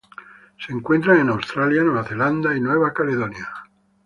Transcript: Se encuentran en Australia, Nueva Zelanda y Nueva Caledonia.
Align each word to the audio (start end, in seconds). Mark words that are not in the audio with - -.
Se 0.57 0.73
encuentran 0.73 1.19
en 1.19 1.29
Australia, 1.29 1.83
Nueva 1.83 2.03
Zelanda 2.03 2.55
y 2.57 2.59
Nueva 2.59 2.91
Caledonia. 2.91 3.47